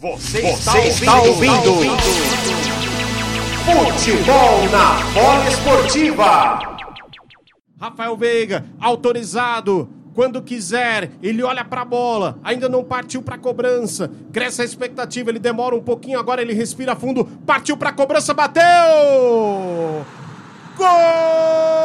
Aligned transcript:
Você, 0.00 0.42
Você 0.42 0.78
está, 0.78 1.20
ouvindo, 1.22 1.42
está 1.42 1.70
ouvindo. 1.70 1.96
Futebol 3.64 4.68
na 4.70 5.02
bola 5.12 5.48
esportiva. 5.48 6.78
Rafael 7.80 8.16
Veiga, 8.16 8.64
autorizado. 8.80 9.90
Quando 10.14 10.40
quiser, 10.40 11.10
ele 11.20 11.42
olha 11.42 11.64
para 11.64 11.80
a 11.80 11.84
bola, 11.84 12.38
ainda 12.44 12.68
não 12.68 12.84
partiu 12.84 13.22
para 13.22 13.34
a 13.34 13.38
cobrança. 13.38 14.08
Cresce 14.32 14.62
a 14.62 14.64
expectativa, 14.64 15.30
ele 15.30 15.40
demora 15.40 15.74
um 15.74 15.82
pouquinho, 15.82 16.20
agora 16.20 16.42
ele 16.42 16.54
respira 16.54 16.94
fundo, 16.94 17.24
partiu 17.44 17.76
para 17.76 17.90
a 17.90 17.92
cobrança, 17.92 18.32
bateu! 18.32 18.64
Gol! 20.76 21.77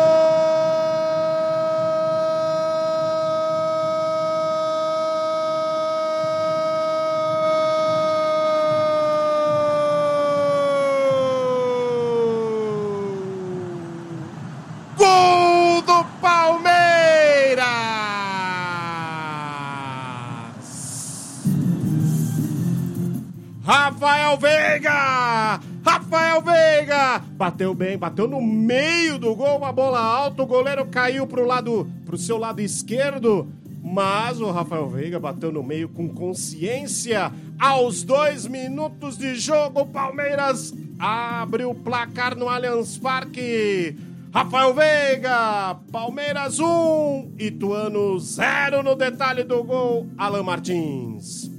Rafael 24.34 24.38
Veiga! 24.38 25.60
Rafael 25.86 26.42
Veiga! 26.42 27.20
Bateu 27.34 27.74
bem, 27.76 27.98
bateu 27.98 28.28
no 28.28 28.42
meio 28.42 29.20
do 29.20 29.36
gol, 29.36 29.58
uma 29.58 29.72
bola 29.72 30.00
alta, 30.00 30.42
o 30.42 30.48
goleiro 30.48 30.86
caiu 30.88 31.28
pro 31.28 31.46
lado, 31.46 31.88
pro 32.06 32.18
seu 32.18 32.38
lado 32.38 32.60
esquerdo, 32.60 33.48
mas 33.84 34.42
o 34.42 34.50
Rafael 34.50 34.90
Veiga 34.90 35.20
bateu 35.20 35.52
no 35.52 35.62
meio 35.62 35.88
com 35.88 36.10
consciência. 36.10 37.32
Aos 37.60 38.04
dois 38.04 38.48
minutos 38.48 39.18
de 39.18 39.36
jogo, 39.36 39.82
o 39.82 39.86
Palmeiras 39.86 40.74
abre 40.98 41.66
o 41.66 41.76
placar 41.76 42.36
no 42.36 42.50
Allianz 42.50 42.98
Parque. 42.98 43.96
Rafael 44.34 44.74
Veiga, 44.74 45.76
Palmeiras 45.92 46.60
1, 46.60 47.36
Ituano 47.38 48.18
0 48.18 48.82
no 48.82 48.96
detalhe 48.96 49.44
do 49.44 49.64
gol, 49.64 50.08
Alan 50.18 50.42
Martins. 50.42 51.53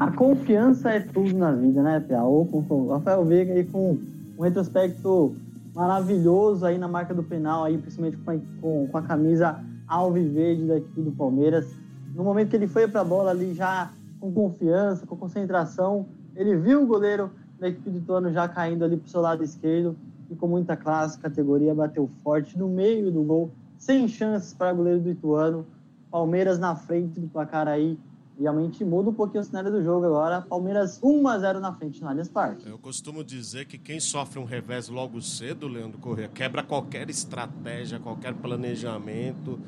A 0.00 0.12
confiança 0.12 0.90
é 0.90 1.00
tudo 1.00 1.36
na 1.36 1.50
vida, 1.50 1.82
né, 1.82 1.98
Pia? 1.98 2.22
O 2.22 2.88
Rafael 2.88 3.24
Veiga 3.24 3.52
aí 3.52 3.64
com 3.64 3.98
um 4.38 4.42
retrospecto 4.42 5.34
maravilhoso 5.74 6.64
aí 6.64 6.78
na 6.78 6.86
marca 6.86 7.12
do 7.12 7.24
penal, 7.24 7.64
aí, 7.64 7.76
principalmente 7.76 8.16
com 8.18 8.30
a, 8.30 8.34
com, 8.60 8.86
com 8.86 8.98
a 8.98 9.02
camisa 9.02 9.58
alviverde 9.88 10.68
da 10.68 10.76
equipe 10.76 11.02
do 11.02 11.10
Palmeiras. 11.10 11.66
No 12.14 12.22
momento 12.22 12.50
que 12.50 12.54
ele 12.54 12.68
foi 12.68 12.86
para 12.86 13.00
a 13.00 13.04
bola 13.04 13.32
ali 13.32 13.52
já 13.54 13.90
com 14.20 14.30
confiança, 14.30 15.04
com 15.04 15.16
concentração, 15.16 16.06
ele 16.36 16.54
viu 16.54 16.84
o 16.84 16.86
goleiro 16.86 17.32
da 17.58 17.68
equipe 17.68 17.90
do 17.90 17.98
Ituano 17.98 18.32
já 18.32 18.46
caindo 18.46 18.84
ali 18.84 18.96
para 18.96 19.06
o 19.06 19.10
seu 19.10 19.20
lado 19.20 19.42
esquerdo 19.42 19.96
e 20.30 20.36
com 20.36 20.46
muita 20.46 20.76
classe, 20.76 21.18
categoria, 21.18 21.74
bateu 21.74 22.08
forte 22.22 22.56
no 22.56 22.68
meio 22.68 23.10
do 23.10 23.24
gol, 23.24 23.50
sem 23.76 24.06
chances 24.06 24.54
para 24.54 24.72
o 24.72 24.76
goleiro 24.76 25.00
do 25.00 25.10
Ituano. 25.10 25.66
Palmeiras 26.08 26.56
na 26.56 26.76
frente 26.76 27.18
do 27.18 27.26
placar 27.26 27.66
aí, 27.66 27.98
realmente 28.40 28.84
muda 28.84 29.10
um 29.10 29.14
pouquinho 29.14 29.42
o 29.42 29.44
cenário 29.44 29.70
do 29.70 29.82
jogo 29.82 30.06
agora. 30.06 30.42
Palmeiras 30.42 31.00
1 31.02 31.28
a 31.28 31.38
0 31.38 31.60
na 31.60 31.72
frente 31.72 32.00
no 32.00 32.08
Allianz 32.08 32.28
Parque. 32.28 32.68
Eu 32.68 32.78
costumo 32.78 33.24
dizer 33.24 33.66
que 33.66 33.76
quem 33.76 33.98
sofre 33.98 34.38
um 34.38 34.44
revés 34.44 34.88
logo 34.88 35.20
cedo, 35.20 35.66
Leandro 35.66 35.98
Corrêa, 35.98 36.28
quebra 36.28 36.62
qualquer 36.62 37.10
estratégia, 37.10 37.98
qualquer 37.98 38.34
planejamento. 38.34 39.58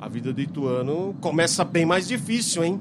A 0.00 0.08
vida 0.08 0.32
do 0.32 0.40
Ituano 0.40 1.14
começa 1.20 1.64
bem 1.64 1.84
mais 1.84 2.08
difícil, 2.08 2.64
hein? 2.64 2.80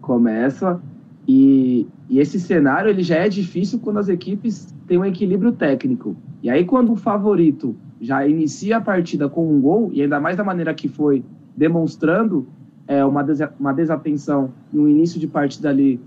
Começa. 0.00 0.80
E, 1.26 1.86
e 2.08 2.18
esse 2.18 2.40
cenário 2.40 2.90
ele 2.90 3.02
já 3.02 3.16
é 3.16 3.28
difícil 3.28 3.78
quando 3.78 3.98
as 3.98 4.08
equipes 4.08 4.74
têm 4.86 4.98
um 4.98 5.04
equilíbrio 5.04 5.52
técnico. 5.52 6.16
E 6.42 6.50
aí, 6.50 6.64
quando 6.64 6.92
o 6.92 6.96
favorito 6.96 7.76
já 8.00 8.26
inicia 8.26 8.78
a 8.78 8.80
partida 8.80 9.28
com 9.28 9.52
um 9.52 9.60
gol, 9.60 9.90
e 9.92 10.02
ainda 10.02 10.20
mais 10.20 10.36
da 10.36 10.44
maneira 10.44 10.72
que 10.72 10.88
foi 10.88 11.24
demonstrando, 11.56 12.46
é, 12.88 13.04
uma, 13.04 13.24
uma 13.60 13.72
desatenção 13.72 14.50
no 14.72 14.88
início 14.88 15.20
de 15.20 15.26
partida 15.26 15.68
ali 15.68 16.00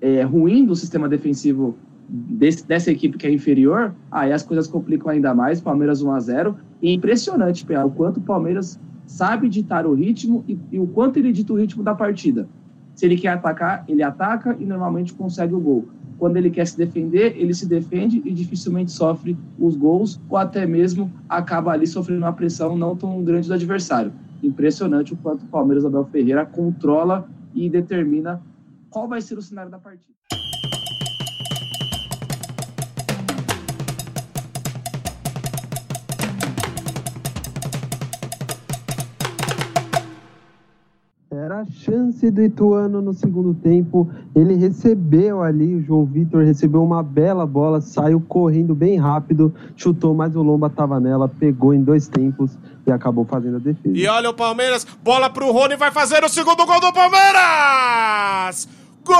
é, 0.00 0.22
ruim 0.22 0.66
do 0.66 0.74
sistema 0.74 1.08
defensivo 1.08 1.76
desse, 2.08 2.66
dessa 2.66 2.90
equipe 2.90 3.16
que 3.16 3.26
é 3.26 3.32
inferior, 3.32 3.94
aí 4.10 4.32
as 4.32 4.42
coisas 4.42 4.66
complicam 4.66 5.10
ainda 5.10 5.32
mais. 5.32 5.60
Palmeiras 5.60 6.02
1 6.02 6.10
a 6.10 6.20
0 6.20 6.56
E 6.82 6.88
é 6.88 6.92
impressionante, 6.92 7.64
Pia, 7.64 7.86
o 7.86 7.90
quanto 7.90 8.18
o 8.18 8.20
Palmeiras 8.20 8.78
sabe 9.06 9.48
ditar 9.48 9.86
o 9.86 9.94
ritmo 9.94 10.44
e, 10.48 10.58
e, 10.72 10.78
o 10.80 10.86
quanto 10.88 11.18
ele 11.18 11.30
dita 11.32 11.52
o 11.52 11.56
ritmo 11.56 11.82
da 11.84 11.94
partida. 11.94 12.48
Se 12.94 13.06
ele 13.06 13.16
quer 13.16 13.28
atacar, 13.28 13.84
ele 13.88 14.02
ataca 14.02 14.56
e 14.58 14.64
normalmente 14.64 15.14
consegue 15.14 15.54
o 15.54 15.60
gol. 15.60 15.88
Quando 16.18 16.36
ele 16.36 16.50
quer 16.50 16.66
se 16.66 16.76
defender, 16.76 17.36
ele 17.36 17.54
se 17.54 17.66
defende 17.66 18.22
e 18.24 18.32
dificilmente 18.32 18.90
sofre 18.90 19.36
os 19.58 19.76
gols 19.76 20.20
ou 20.28 20.36
até 20.36 20.66
mesmo 20.66 21.10
acaba 21.28 21.72
ali 21.72 21.86
sofrendo 21.86 22.20
uma 22.20 22.32
pressão 22.32 22.76
não 22.76 22.96
tão 22.96 23.22
grande 23.22 23.48
do 23.48 23.54
adversário 23.54 24.12
impressionante 24.46 25.12
o 25.12 25.16
quanto 25.16 25.44
o 25.44 25.48
Palmeiras 25.48 25.84
Abel 25.84 26.04
Ferreira 26.06 26.44
controla 26.44 27.28
e 27.54 27.68
determina 27.68 28.42
qual 28.90 29.08
vai 29.08 29.20
ser 29.20 29.38
o 29.38 29.42
cenário 29.42 29.70
da 29.70 29.78
partida. 29.78 30.14
Era 41.44 41.60
a 41.60 41.66
chance 41.66 42.30
do 42.30 42.42
Ituano 42.42 43.02
no 43.02 43.12
segundo 43.12 43.52
tempo. 43.52 44.10
Ele 44.34 44.54
recebeu 44.54 45.42
ali, 45.42 45.74
o 45.74 45.82
João 45.82 46.06
Vitor 46.06 46.42
recebeu 46.42 46.82
uma 46.82 47.02
bela 47.02 47.46
bola, 47.46 47.82
saiu 47.82 48.18
correndo 48.18 48.74
bem 48.74 48.96
rápido, 48.96 49.54
chutou, 49.76 50.14
mas 50.14 50.34
o 50.34 50.42
Lomba 50.42 50.68
estava 50.68 50.98
nela, 50.98 51.28
pegou 51.28 51.74
em 51.74 51.82
dois 51.82 52.08
tempos 52.08 52.56
e 52.86 52.90
acabou 52.90 53.26
fazendo 53.26 53.56
a 53.56 53.60
defesa. 53.60 53.94
E 53.94 54.06
olha 54.06 54.30
o 54.30 54.34
Palmeiras, 54.34 54.86
bola 55.02 55.28
pro 55.28 55.52
Rony, 55.52 55.76
vai 55.76 55.90
fazer 55.90 56.24
o 56.24 56.30
segundo 56.30 56.64
gol 56.64 56.80
do 56.80 56.90
Palmeiras! 56.94 58.66
Gol 59.04 59.14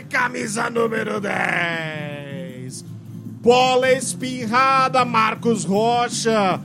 Camisa 0.00 0.70
número 0.70 1.20
10. 1.20 2.84
Bola 3.42 3.92
espirrada, 3.92 5.04
Marcos 5.04 5.64
Rocha. 5.64 6.60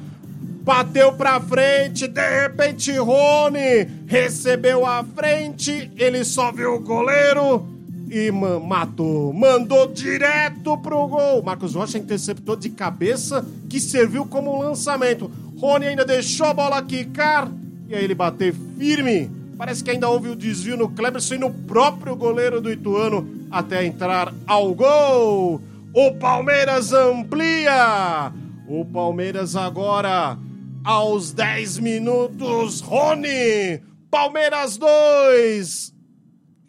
Bateu 0.63 1.13
pra 1.13 1.39
frente, 1.39 2.07
de 2.07 2.41
repente 2.41 2.91
Rony 2.97 3.87
recebeu 4.05 4.85
a 4.85 5.03
frente, 5.03 5.91
ele 5.95 6.23
só 6.23 6.51
viu 6.51 6.75
o 6.75 6.79
goleiro 6.79 7.67
e 8.09 8.31
matou. 8.31 9.33
Mandou 9.33 9.87
direto 9.87 10.77
pro 10.77 11.07
gol. 11.07 11.43
Marcos 11.43 11.73
Rocha 11.73 11.97
interceptou 11.97 12.55
de 12.55 12.69
cabeça, 12.69 13.45
que 13.69 13.79
serviu 13.79 14.25
como 14.25 14.61
lançamento. 14.61 15.31
Rony 15.57 15.87
ainda 15.87 16.05
deixou 16.05 16.47
a 16.47 16.53
bola 16.53 16.81
quicar 16.81 17.49
e 17.89 17.95
aí 17.95 18.03
ele 18.03 18.13
bateu 18.13 18.53
firme 18.77 19.31
Parece 19.57 19.83
que 19.83 19.89
ainda 19.89 20.07
houve 20.07 20.29
o 20.29 20.35
desvio 20.35 20.77
no 20.77 20.89
Cleberson 20.89 21.35
e 21.35 21.39
no 21.39 21.51
próprio 21.51 22.15
goleiro 22.15 22.61
do 22.61 22.71
Ituano 22.71 23.27
até 23.49 23.83
entrar 23.83 24.31
ao 24.45 24.73
gol. 24.75 25.59
O 25.93 26.13
Palmeiras 26.19 26.93
amplia. 26.93 28.31
O 28.67 28.85
Palmeiras 28.85 29.55
agora 29.55 30.37
aos 30.83 31.31
10 31.31 31.79
minutos. 31.79 32.81
Rony. 32.81 33.81
Palmeiras 34.11 34.77
2. 34.77 35.91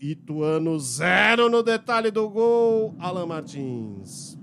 Ituano 0.00 0.78
0 0.78 1.50
no 1.50 1.62
detalhe 1.62 2.10
do 2.10 2.26
gol. 2.30 2.94
Alan 2.98 3.26
Martins. 3.26 4.38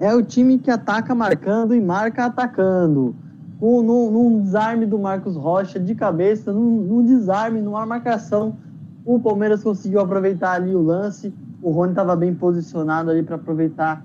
É 0.00 0.14
o 0.14 0.22
time 0.22 0.58
que 0.58 0.70
ataca 0.70 1.14
marcando 1.14 1.74
e 1.74 1.80
marca 1.82 2.24
atacando 2.24 3.14
com, 3.58 3.82
num, 3.82 4.10
num, 4.10 4.42
desarme 4.42 4.84
do 4.86 4.98
Marcos 4.98 5.36
Rocha 5.36 5.80
de 5.80 5.94
cabeça, 5.94 6.52
num, 6.52 6.82
num, 6.82 7.04
desarme, 7.04 7.60
numa 7.60 7.86
marcação. 7.86 8.56
O 9.04 9.18
Palmeiras 9.18 9.62
conseguiu 9.62 10.00
aproveitar 10.00 10.52
ali 10.52 10.74
o 10.74 10.82
lance. 10.82 11.32
O 11.62 11.70
Rony 11.70 11.92
estava 11.92 12.14
bem 12.14 12.34
posicionado 12.34 13.10
ali 13.10 13.22
para 13.22 13.36
aproveitar 13.36 14.04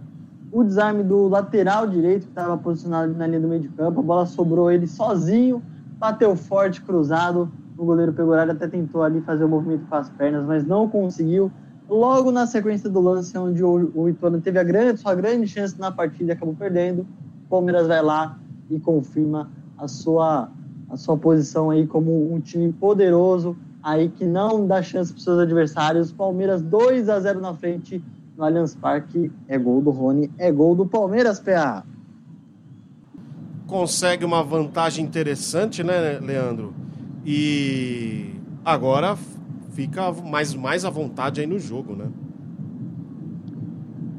o 0.52 0.64
desarme 0.64 1.04
do 1.04 1.28
lateral 1.28 1.88
direito, 1.88 2.24
que 2.24 2.32
estava 2.32 2.58
posicionado 2.58 3.14
na 3.14 3.26
linha 3.28 3.40
do 3.40 3.48
meio 3.48 3.62
de 3.62 3.70
campo. 3.70 4.00
A 4.00 4.04
bola 4.04 4.26
sobrou 4.26 4.72
ele 4.72 4.88
sozinho, 4.88 5.62
bateu 5.98 6.36
forte, 6.36 6.82
cruzado. 6.82 7.52
O 7.78 7.86
goleiro 7.86 8.14
pegou 8.14 8.34
até 8.34 8.68
tentou 8.68 9.02
ali 9.02 9.22
fazer 9.22 9.44
o 9.44 9.50
movimento 9.50 9.86
com 9.88 9.96
as 9.96 10.10
pernas, 10.10 10.46
mas 10.46 10.66
não 10.66 10.88
conseguiu. 10.88 11.52
logo 11.90 12.32
na 12.32 12.46
sequência 12.46 12.90
do 12.90 13.02
lance 13.02 13.38
onde 13.38 13.64
o, 13.64 13.92
o 13.96 14.08
Ituano 14.08 14.40
teve 14.40 14.60
a 14.60 14.64
grande, 14.64 15.00
sua 15.00 15.16
grande 15.16 15.48
chance 15.48 15.78
na 15.80 15.92
partida 15.92 16.32
e 16.32 16.34
acabou 16.34 16.54
perdendo, 16.54 17.02
o 17.02 17.50
Palmeiras 17.50 17.88
vai 17.88 18.02
lá 18.02 18.38
e 18.72 18.80
confirma 18.80 19.52
a 19.78 19.88
sua, 19.88 20.50
a 20.90 20.98
sua 20.98 21.18
posição 21.18 21.70
aí 21.70 21.86
como 21.86 22.34
um 22.34 22.40
time 22.40 22.72
poderoso, 22.72 23.56
aí 23.84 24.10
que 24.10 24.26
não 24.26 24.66
dá 24.66 24.82
chance 24.82 25.12
para 25.12 25.18
os 25.18 25.24
seus 25.24 25.40
adversários. 25.40 26.12
Palmeiras 26.12 26.62
2 26.62 27.10
a 27.10 27.20
0 27.20 27.42
na 27.42 27.54
frente 27.54 28.04
no 28.38 28.44
Allianz 28.44 28.76
Parque. 28.76 29.32
É 29.48 29.58
gol 29.58 29.82
do 29.82 29.92
Rony, 29.92 30.32
é 30.38 30.52
gol 30.52 30.76
do 30.76 30.86
Palmeiras, 30.86 31.40
PA. 31.40 31.84
Consegue 33.68 34.26
uma 34.26 34.44
vantagem 34.44 35.06
interessante, 35.06 35.84
né, 35.84 36.20
Leandro? 36.20 36.74
E 37.26 38.36
agora 38.66 39.18
fica 39.72 40.12
mais, 40.12 40.54
mais 40.54 40.84
à 40.86 40.90
vontade 40.90 41.42
aí 41.42 41.48
no 41.48 41.58
jogo, 41.58 41.96
né? 41.96 42.08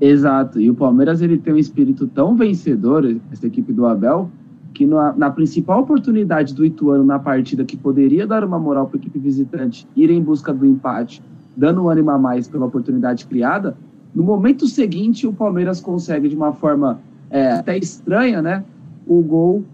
Exato. 0.01 0.61
E 0.61 0.69
o 0.69 0.75
Palmeiras 0.75 1.23
ele 1.23 1.39
tem 1.39 1.55
um 1.55 1.59
espírito 1.59 2.09
tão 2.09 2.35
vencedor, 2.35 3.05
essa 3.31 3.47
equipe 3.47 3.73
do 3.73 3.87
Abel, 3.87 4.31
que 4.73 4.87
na, 4.87 5.13
na, 5.13 5.31
principal 5.31 5.81
oportunidade 5.81 6.55
do 6.55 6.65
Ituano 6.65 7.05
na 7.05 7.19
partida, 7.19 7.65
que 7.65 7.77
poderia 7.77 8.27
dar 8.27 8.45
uma 8.45 8.59
moral 8.59 8.87
para 8.87 8.97
a 8.97 9.01
equipe 9.01 9.19
visitante 9.19 9.87
ir 9.95 10.11
em 10.11 10.21
busca 10.21 10.53
do 10.53 10.67
empate, 10.67 11.23
dando 11.57 11.83
um 11.83 11.89
ânimo 11.89 12.11
a 12.11 12.19
mais 12.19 12.49
pela 12.49 12.67
oportunidade 12.67 13.27
criada, 13.27 13.77
no 14.15 14.23
momento 14.23 14.67
seguinte 14.67 15.27
o 15.27 15.33
Palmeiras 15.33 15.81
consegue 15.81 16.29
de 16.29 16.37
uma 16.37 16.53
forma 16.53 17.01
é, 17.31 17.53
até 17.53 17.77
estranha, 17.79 18.43
né, 18.43 18.65
o 19.07 19.23
gol 19.23 19.65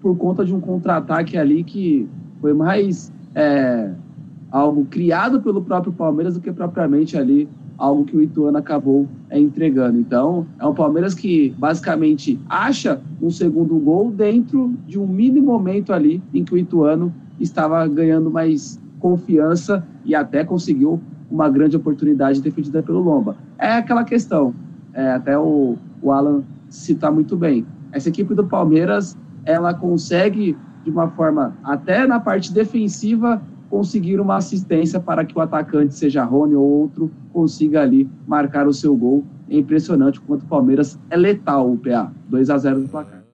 por 0.00 0.16
conta 0.16 0.44
de 0.44 0.54
um 0.54 0.60
contra-ataque 0.60 1.36
ali 1.36 1.64
que 1.64 2.08
foi 2.40 2.52
mais 2.52 3.12
é, 3.34 3.92
algo 4.50 4.84
criado 4.84 5.40
pelo 5.40 5.62
próprio 5.62 5.92
Palmeiras 5.92 6.34
do 6.34 6.40
que 6.40 6.52
propriamente 6.52 7.16
ali 7.16 7.48
algo 7.78 8.04
que 8.04 8.16
o 8.16 8.20
Ituano 8.20 8.58
acabou 8.58 9.06
é, 9.30 9.38
entregando. 9.38 9.98
Então, 9.98 10.44
é 10.58 10.66
um 10.66 10.74
Palmeiras 10.74 11.14
que 11.14 11.54
basicamente 11.56 12.38
acha 12.48 13.00
um 13.22 13.30
segundo 13.30 13.78
gol 13.78 14.10
dentro 14.10 14.74
de 14.86 14.98
um 14.98 15.06
mini 15.06 15.40
momento 15.40 15.92
ali 15.92 16.20
em 16.34 16.44
que 16.44 16.52
o 16.52 16.58
Ituano 16.58 17.14
estava 17.38 17.86
ganhando 17.86 18.30
mais 18.30 18.80
confiança 18.98 19.86
e 20.04 20.14
até 20.14 20.44
conseguiu 20.44 21.00
uma 21.30 21.48
grande 21.48 21.76
oportunidade 21.76 22.42
defendida 22.42 22.82
pelo 22.82 23.00
Lomba. 23.00 23.36
É 23.56 23.74
aquela 23.74 24.02
questão, 24.02 24.52
é, 24.92 25.12
até 25.12 25.38
o, 25.38 25.76
o 26.02 26.10
Alan 26.10 26.42
citar 26.68 27.12
muito 27.12 27.36
bem. 27.36 27.64
Essa 27.92 28.08
equipe 28.08 28.34
do 28.34 28.44
Palmeiras, 28.44 29.16
ela 29.44 29.72
consegue 29.72 30.56
de 30.84 30.90
uma 30.90 31.08
forma, 31.08 31.54
até 31.62 32.06
na 32.06 32.18
parte 32.18 32.52
defensiva, 32.52 33.42
conseguir 33.70 34.20
uma 34.20 34.36
assistência 34.36 34.98
para 34.98 35.24
que 35.24 35.36
o 35.36 35.40
atacante, 35.40 35.94
seja 35.94 36.24
Rony 36.24 36.54
ou 36.54 36.64
outro, 36.64 37.10
consiga 37.32 37.82
ali 37.82 38.08
marcar 38.26 38.66
o 38.66 38.72
seu 38.72 38.96
gol. 38.96 39.24
É 39.48 39.56
impressionante 39.56 40.20
quanto 40.20 40.42
o 40.42 40.46
Palmeiras 40.46 40.98
é 41.10 41.16
letal 41.16 41.70
o 41.70 41.76
PA. 41.76 42.12
2 42.28 42.50
a 42.50 42.58
0 42.58 42.78
no 42.80 42.88
placar. 42.88 43.24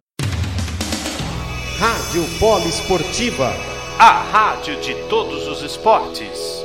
Rádio 1.79 2.23
Polo 2.39 2.67
Esportiva, 2.67 3.51
a 3.99 4.23
rádio 4.23 4.81
de 4.81 4.95
todos 5.09 5.49
os 5.49 5.63
esportes. 5.63 6.64